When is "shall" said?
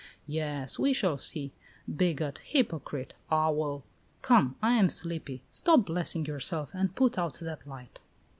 0.93-1.19